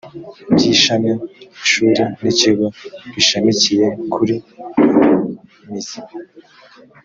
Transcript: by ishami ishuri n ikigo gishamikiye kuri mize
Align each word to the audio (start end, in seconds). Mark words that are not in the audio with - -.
by 0.53 0.63
ishami 0.73 1.11
ishuri 1.63 2.01
n 2.21 2.23
ikigo 2.31 2.65
gishamikiye 3.13 3.85
kuri 4.13 4.35
mize 5.69 5.99